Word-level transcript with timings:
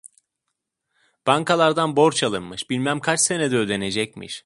Bankalardan 1.27 1.95
borç 1.95 2.23
alınmış, 2.23 2.69
bilmem 2.69 2.99
kaç 2.99 3.19
senede 3.19 3.57
ödenecekmiş. 3.57 4.39